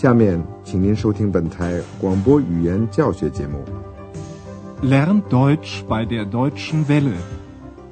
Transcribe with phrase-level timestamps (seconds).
[0.00, 3.62] 下面，请您收听本台广播语言教学节目。
[4.82, 7.18] Lernt Deutsch bei der Deutschen Welle.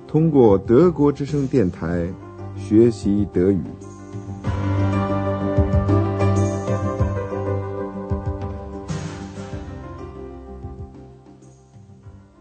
[0.06, 2.08] 通过德国之声电台
[2.56, 3.62] 学习德语。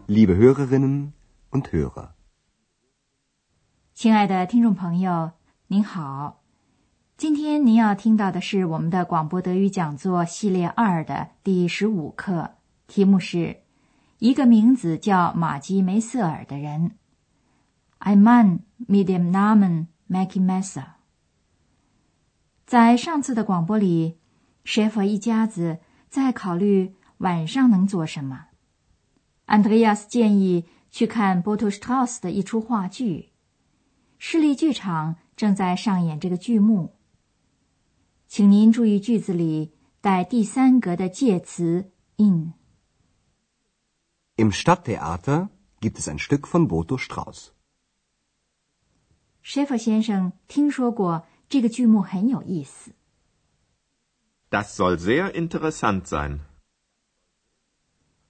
[0.06, 1.10] Liebe Hörerinnen
[1.50, 2.08] und Hörer.
[3.92, 5.32] 亲爱的听众朋友，
[5.66, 6.40] 您好。
[7.18, 12.52] 今天您要听到的是我们的广播德语讲座系列二的第十五课，
[12.86, 13.56] 题目是
[14.20, 16.92] 一个名字叫马基梅瑟尔的人。
[17.98, 20.84] Ein Mann mit dem Namen Mackie Messer。
[22.64, 24.18] 在上次的广播里
[24.64, 28.46] ，Schäfer 一家子在考虑晚上能做什么。
[29.48, 33.30] Andreas 建议去看 b o t o s t r a u s 的一出话剧，
[34.20, 36.94] 市立剧场正在上演这个剧目。
[38.28, 42.52] 请您注意句子里带第三格的介词 in。
[44.36, 45.48] Im Stadttheater
[45.80, 47.48] gibt es ein Stück von Boto Strauß.
[49.42, 52.90] Schäfer 先生听说过这个剧目很有意思
[54.50, 56.40] ，Das soll sehr interessant sein.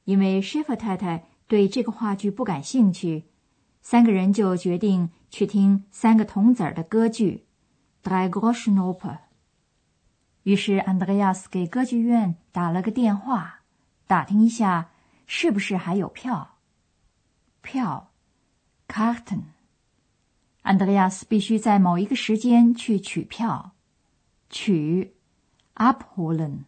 [0.05, 3.24] 因为 Schäfer 太太对这个话剧不感兴趣，
[3.83, 7.46] 三个人就决定去听三个铜子儿的歌剧
[8.08, 9.00] 《Drei Groschenoper》。
[10.48, 13.60] 于是安德烈亚斯给歌剧院打了个电话，
[14.06, 14.88] 打听一下
[15.27, 16.56] 是不是还有票。
[17.60, 18.08] 票
[18.88, 19.42] ，Karten。
[20.62, 23.72] Andreas 必须在某一个时间去取票，
[24.48, 25.12] 取
[25.74, 26.60] ，abholen。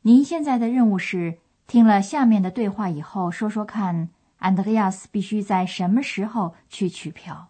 [0.00, 7.49] 您现在的任务是听了下面的对话以后，说说看，Andreas 必须在什么时候去取票。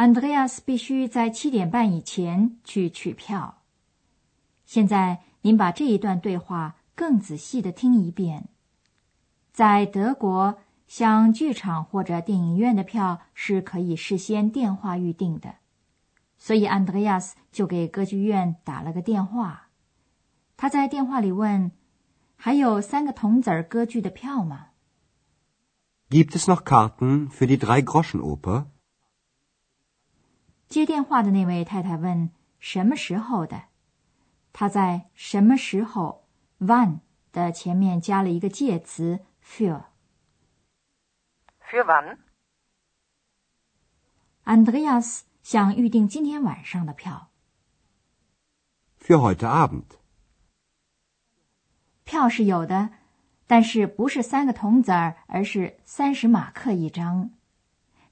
[0.00, 3.58] Andreas 必须在七点半以前去取票。
[4.64, 8.48] 现在您把这一段对话更仔细的听一遍。
[9.52, 10.56] 在德国，
[10.86, 15.56] 像剧场或者电影院的票是可以事先电话预订的，
[16.38, 19.68] 所以 Andreas 就给歌剧院打了个电话。
[20.56, 21.72] 他在电话里问
[22.36, 24.68] ：“还有三个铜子儿歌剧的票吗？”
[26.08, 28.64] Gibt es noch Karten für die Drei-Groschen-Oper?
[30.70, 33.64] 接电话的那位太太问：“什么时候的？”
[34.54, 36.28] 他在“什么时候
[36.60, 37.00] ”（wann）
[37.32, 39.86] 的前面加了一个介词 für。
[41.68, 42.18] Für wann?
[44.44, 47.30] Andreas 想预定今天晚上的票
[49.00, 49.96] ，Für heute Abend.
[52.04, 52.90] 票是有的，
[53.48, 57.32] 但是不是三个铜子儿，而是三十马克一张。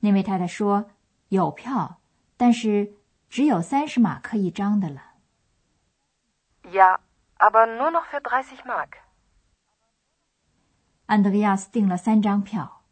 [0.00, 0.90] 那位太太说
[1.30, 2.00] ：“有票，
[2.38, 2.94] 但是
[3.28, 5.12] 只有三十马克一张的了。”
[6.72, 7.00] Ja,
[7.36, 8.92] aber nur noch für 30 Mark.
[11.06, 12.84] Andreas 订了三张票。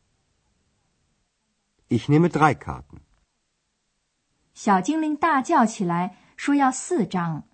[1.88, 3.00] Ich nehme drei Karten.
[4.52, 7.44] 小精灵大叫起来，说要四张。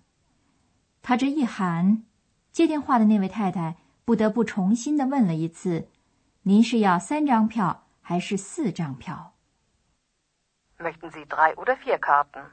[1.01, 2.05] 他这一喊，
[2.51, 5.89] 接电话的那位太太不得不重新的问了一次
[6.43, 9.32] ：“您是要三张票还是四张票
[10.79, 12.51] Möchten Sie drei oder vier Karten?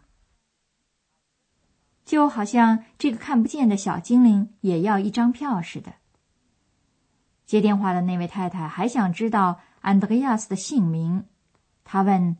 [2.05, 5.94] 就好像这个看不见的小精灵也要一张票似的。
[7.46, 11.26] 接电话的那位太太还想知道安德烈亚斯的姓名，
[11.84, 12.37] 她问：“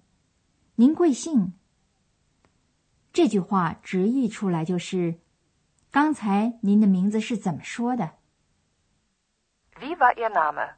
[0.77, 1.55] 您贵姓？”
[3.12, 5.21] 这句话直译出来就是
[5.91, 8.12] ：“刚才您的名字是怎么说的
[9.81, 10.75] Wie war Ihr Name?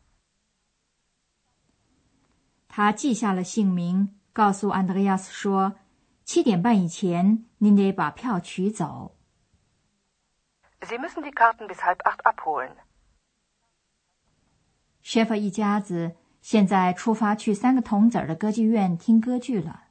[2.69, 5.77] 他记下了姓名，告诉安德烈亚斯说
[6.25, 9.17] ：“七点半以前，您得把票取走。
[10.81, 12.73] Sie müssen die Karten bis halb acht abholen.
[15.03, 19.85] ”谢弗一家子现在出发去三个铜子儿的歌剧院听歌剧了。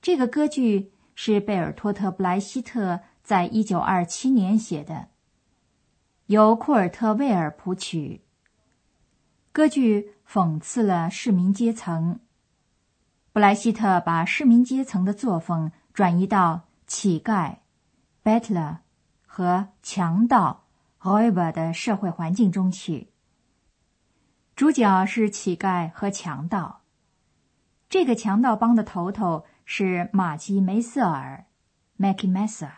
[0.00, 5.08] 这个歌剧是贝尔托特·布莱希特在一九二七年写的，
[6.26, 8.22] 由库尔特·魏尔谱曲。
[9.52, 12.20] 歌剧讽刺了市民阶层。
[13.34, 17.56] 布莱希特把市民阶层的作风转移到乞丐
[18.22, 18.76] （bettler）
[19.26, 20.66] 和强盗
[21.00, 23.08] （räuber） 的社会环境中去。
[24.54, 26.82] 主角是乞丐和强盗。
[27.88, 31.46] 这个强盗帮的头头是马基梅瑟尔
[31.98, 32.70] （Mackie Messer）。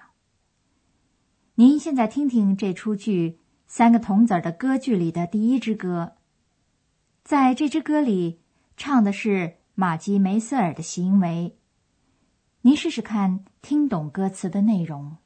[1.56, 3.32] 您现在听听这出剧
[3.66, 6.14] 《三个童子》的歌剧里的第一支歌。
[7.22, 8.40] 在这支歌里，
[8.78, 11.58] 唱的是马基梅斯尔的行为。
[12.62, 15.18] 您试试看，听懂歌词的内容。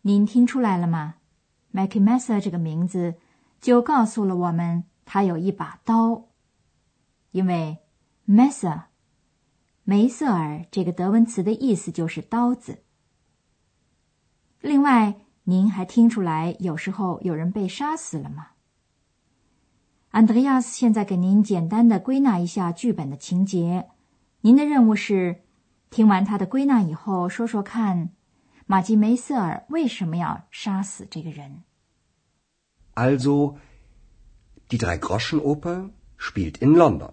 [0.00, 1.16] 您听出来了吗
[1.72, 3.16] ？Mackie Messer 这个名字
[3.60, 6.24] 就告诉了我们，他有一把刀。
[7.30, 7.78] 因为
[8.26, 8.87] Messer
[9.88, 12.82] 梅瑟尔这个德文词的意思就是刀子。
[14.60, 15.14] 另外，
[15.44, 18.48] 您还听出来有时候有人被杀死了吗？
[20.10, 23.88] 安德烈亚斯现在给您简单的归纳一下剧本的情节。
[24.42, 25.40] 您的任务是
[25.88, 28.10] 听完他的归纳以后，说说看。
[28.66, 31.62] 马吉梅瑟尔为什么要杀死这个人
[32.94, 33.56] ？Also,
[34.68, 37.12] die Drei-Groschen-Oper spielt in London.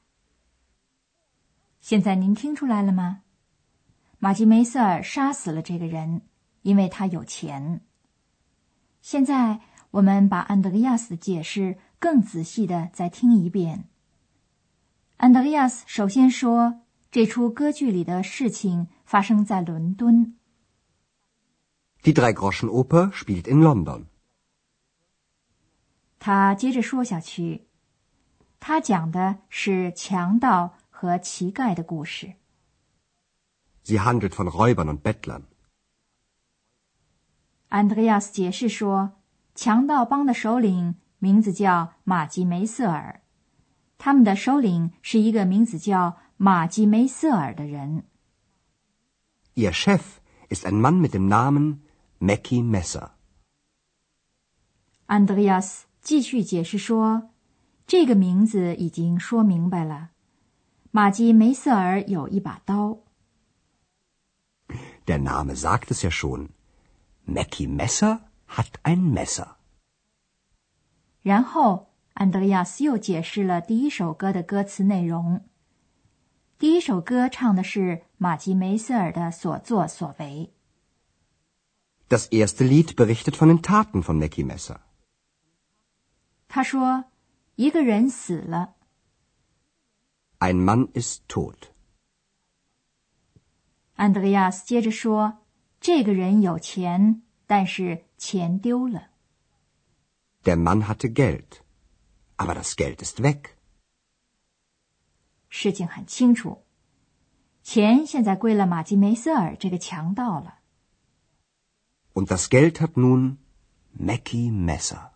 [1.81, 3.23] 现在您听出来了吗？
[4.19, 6.21] 马吉梅瑟尔杀死了这个人，
[6.61, 7.81] 因为他有钱。
[9.01, 13.89] 现在我们把安德烈亚斯的解释更仔细的再听一遍。
[15.17, 20.37] 安德烈亚斯首先说，这出歌剧里的事情发生在伦敦。
[22.03, 24.05] Die Drei-Groschen-Oper spielt in London.
[26.19, 27.67] 他接着说下去，
[28.59, 32.35] 他讲的是强盗和乞丐的故事。
[33.83, 35.45] Sie handelt von Räubern und Bettlern.
[37.71, 39.13] Andreas 解释说，
[39.55, 43.21] 强盗帮的首领名字叫马吉梅瑟尔，
[43.97, 48.03] 他们的首领是一个名字叫马吉梅瑟尔的人。
[49.55, 51.79] Ihr Chef ist ein Mann mit dem Namen
[52.19, 53.13] Mackie Messer。
[55.07, 57.31] Andreas 继续解释说，
[57.87, 60.10] 这个名字已经说明白了。
[60.93, 62.99] 马基梅瑟尔有一把刀。
[65.05, 66.49] Der Name sagt es ja schon.
[67.25, 68.19] Mackie Messer
[68.49, 69.55] hat ein Messer。
[71.21, 75.45] 然后，安德烈亚斯又解释了第一首歌的歌词内容。
[76.59, 80.51] 第一首歌唱的是马基梅瑟尔的所作所为。
[82.09, 84.79] Das erste Lied berichtet von den Taten von Mackie Messer.
[86.49, 87.05] 他说
[87.55, 88.75] ：“一个人死了。”
[90.43, 91.69] Ein Mann ist tot.
[93.95, 95.37] 安德烈亚斯接着说
[95.79, 99.09] ：“这个人有钱，但是钱丢了。”
[100.43, 101.59] Der Mann hatte Geld,
[102.37, 103.51] aber das Geld ist weg.
[105.47, 106.63] 事情很清楚，
[107.61, 110.61] 钱现在归了马基梅瑟尔这个强盗了。
[112.15, 113.37] Und das Geld hat nun
[113.95, 115.11] Mackie Messer.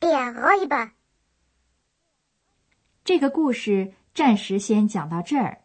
[0.00, 0.90] Der Räuber.
[3.04, 5.58] 这个故事暂时先讲到这儿，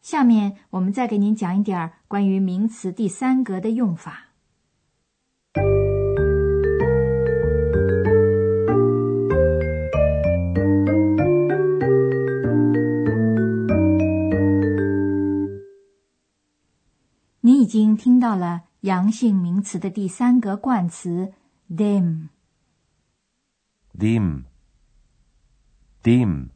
[0.00, 4.28] 下面我们再给您讲一点关于名词第三格的用法。
[17.40, 18.62] 您已经听到了。
[18.82, 21.34] 阳性名词的第三格冠词
[21.70, 22.30] dem。
[23.96, 24.42] dem,
[26.02, 26.48] dem,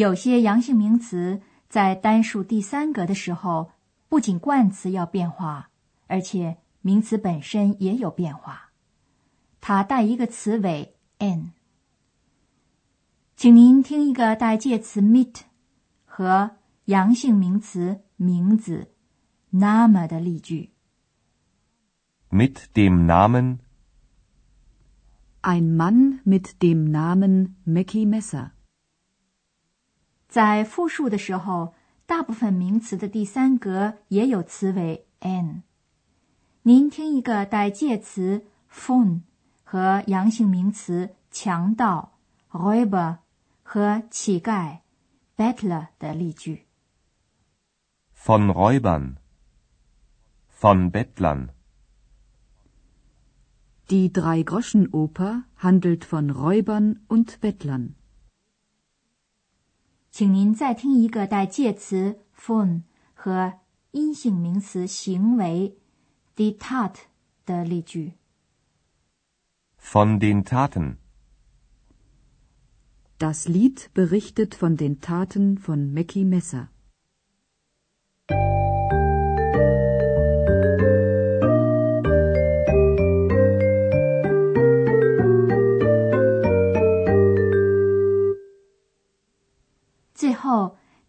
[0.00, 3.72] 有些阳性名词在单数第三格的时候，
[4.08, 5.68] 不仅冠词要变化，
[6.06, 8.70] 而且名词本身也有变化。
[9.60, 11.52] 它带一个词尾 n。
[13.36, 15.42] 请您听一个带介词 meet
[16.06, 16.52] 和
[16.86, 18.92] 阳性名词名字
[19.50, 20.70] name 的例句。
[22.30, 23.58] mit dem Namen
[25.42, 28.52] Ein Mann mit dem Namen Mackie Messer.
[30.30, 31.74] 在复数的时候，
[32.06, 35.64] 大部分名词的第三格也有词尾 n。
[36.62, 39.22] 您听一个带介词 von
[39.64, 42.12] 和阳性名词强盗
[42.52, 43.16] Räuber
[43.64, 44.78] 和乞丐
[45.36, 46.66] Bettler 的例句。
[48.14, 49.16] von Räubern,
[50.48, 51.48] von Bettlern,
[53.88, 57.94] Die Drei-Groschen-Oper handelt von Räubern und Bettlern.
[60.10, 62.82] 请您再听一个带介词 von
[63.14, 63.60] 和
[63.92, 65.76] 阴性名词行为
[66.36, 66.94] die Tat
[67.46, 68.14] 的例句。
[69.78, 70.98] von den Taten,
[73.18, 76.68] Das Lied berichtet von den Taten von Mackie Messer.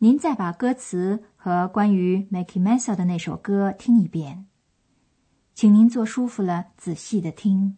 [0.03, 4.47] 您再把歌词和关于 Mickey Messer 的那首歌听一遍，
[5.53, 7.77] 请您坐舒服了，仔细的听。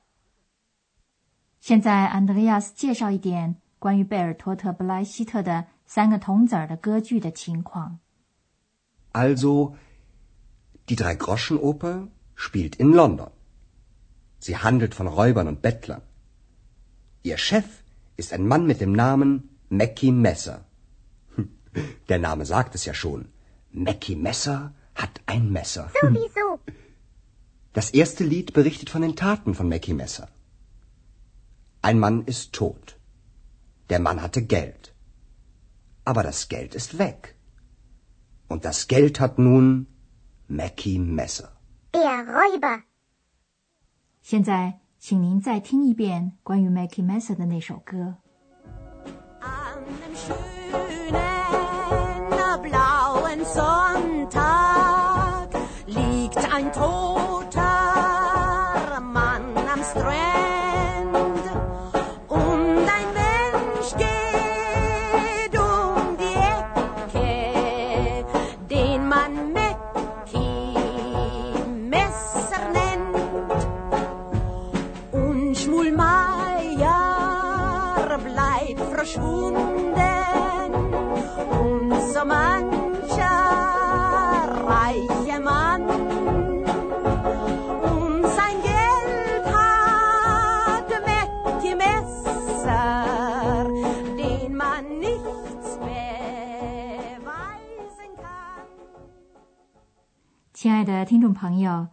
[1.60, 7.98] 现在，Andreas 介绍一点关于贝尔托特·布莱希特的三个童子儿的歌剧的情况。
[9.12, 9.74] Also,
[10.86, 13.30] die Drei-Groschen-Oper spielt in London.
[14.38, 16.02] Sie handelt von Räubern und Bettlern.
[17.22, 17.64] Ihr Chef
[18.16, 20.66] ist ein Mann mit dem Namen Mackie Messer.
[21.34, 21.48] Hm,
[22.08, 23.28] Der Name sagt es ja schon.
[23.72, 25.90] Mackie Messer hat ein Messer.
[26.00, 26.60] Sowieso.
[27.72, 30.28] Das erste Lied berichtet von den Taten von Mackie Messer.
[31.82, 32.98] Ein Mann ist tot.
[33.90, 34.94] Der Mann hatte Geld.
[36.04, 37.36] Aber das Geld ist weg.
[38.48, 39.86] Und das Geld hat nun
[40.48, 41.52] Mackie Messer.
[41.92, 42.82] Der Räuber.
[44.22, 48.16] 现在，请您再听一遍关于 Mackie Messer 的那首歌。
[49.40, 51.12] An einem schönen
[52.62, 53.79] blauen Sonntag
[100.61, 101.87] 亲爱的听众朋友，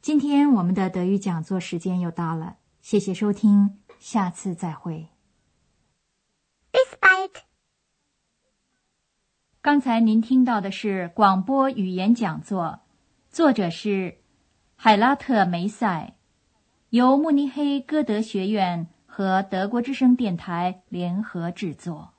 [0.00, 5.10] 今天我们的德语讲座时间又到了，谢谢收听，下次再会。
[6.72, 7.30] Bis bald.
[9.60, 12.80] 刚才您听到的是广播语言讲座，
[13.30, 14.18] 作者是
[14.74, 16.14] 海拉特梅塞，
[16.90, 22.14] 由慕尼黑歌德学院和德国之声电台联合制作。